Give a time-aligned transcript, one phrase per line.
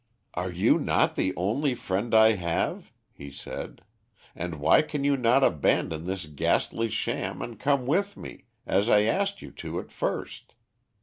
[0.33, 3.83] "Are you not the only friend I have," he said;
[4.35, 9.01] "and why can you not abandon this ghastly sham and come with me, as I
[9.01, 10.55] asked you to at first?